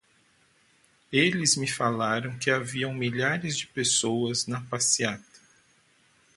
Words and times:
Eles 1.13 1.55
me 1.57 1.67
falaram 1.67 2.35
que 2.39 2.49
haviam 2.49 2.91
milhares 2.91 3.55
de 3.55 3.67
pessoas 3.67 4.47
na 4.47 4.59
passeata. 4.59 5.39